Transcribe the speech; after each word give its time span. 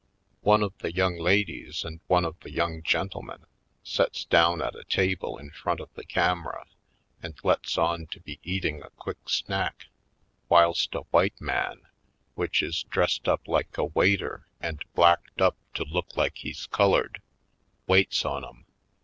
One 0.41 0.63
of 0.63 0.73
the 0.79 0.91
young 0.91 1.17
ladies 1.19 1.83
and 1.85 1.99
one 2.07 2.25
of 2.25 2.35
the 2.39 2.49
young 2.51 2.81
gentlemen 2.81 3.45
sets 3.83 4.25
down 4.25 4.59
at 4.59 4.73
a 4.75 4.83
table 4.83 5.37
in 5.37 5.51
front 5.51 5.79
of 5.79 5.93
the 5.93 6.03
camera 6.03 6.65
and 7.21 7.37
lets 7.43 7.77
on 7.77 8.07
to 8.07 8.19
be 8.19 8.39
eating 8.41 8.81
a 8.81 8.89
quick 8.89 9.29
snack 9.29 9.85
whilst 10.49 10.95
a 10.95 11.01
white 11.11 11.39
man, 11.39 11.85
which 12.33 12.63
is 12.63 12.81
dressed 12.81 13.27
up 13.27 13.47
like 13.47 13.77
a 13.77 13.85
waiter 13.85 14.47
and 14.59 14.83
blacked 14.95 15.39
up 15.39 15.55
to 15.75 15.83
look 15.83 16.17
like 16.17 16.37
he's 16.37 16.65
colored, 16.65 17.21
waits 17.85 18.25
on 18.25 18.43
'em. 18.43 18.65